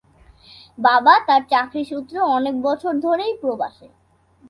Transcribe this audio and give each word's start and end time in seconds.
বাবা 0.77 1.13
তার 1.27 1.41
চাকরি 1.49 1.83
সূত্রে 1.85 2.19
অনেক 2.37 2.55
বছর 2.61 2.93
ধরেই 2.99 3.33
প্রবাসে। 3.41 3.87